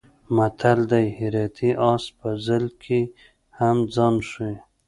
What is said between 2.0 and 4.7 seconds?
په ځل کې هم ځان ښي.